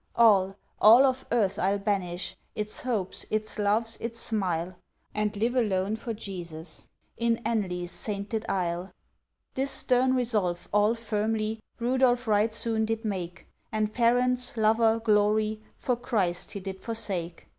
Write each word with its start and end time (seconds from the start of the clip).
All—all 0.15 1.05
of 1.05 1.27
earth 1.31 1.59
I'll 1.59 1.77
banish, 1.77 2.35
Its 2.55 2.81
hopes, 2.81 3.23
its 3.29 3.59
loves, 3.59 3.97
its 4.01 4.19
smile; 4.19 4.75
And 5.13 5.37
live 5.37 5.55
alone 5.55 5.95
for 5.95 6.11
Jesus, 6.11 6.85
In 7.17 7.37
Enlli's 7.45 7.91
sainted 7.91 8.43
isle." 8.49 8.91
This 9.53 9.69
stern 9.69 10.15
resolve 10.15 10.67
all 10.73 10.95
firmly, 10.95 11.61
Rudolph 11.77 12.27
right 12.27 12.51
soon 12.51 12.83
did 12.85 13.05
make; 13.05 13.45
And 13.71 13.93
parents, 13.93 14.57
lover, 14.57 14.99
glory, 14.99 15.61
For 15.77 15.95
Christ 15.95 16.53
he 16.53 16.59
did 16.59 16.81
forsake. 16.81 17.47